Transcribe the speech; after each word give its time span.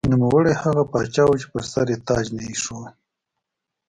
نوموړی 0.11 0.53
هغه 0.63 0.83
پاچا 0.91 1.23
و 1.27 1.33
چې 1.41 1.47
پر 1.51 1.63
سر 1.71 1.85
یې 1.91 1.97
تاج 2.07 2.25
نه 2.35 2.43
ایښوده. 2.49 2.89